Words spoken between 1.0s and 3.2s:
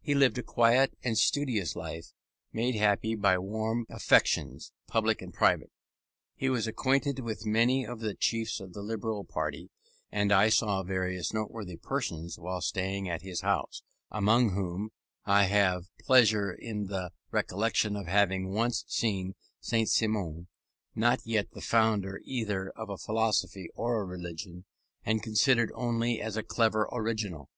and studious life, made happy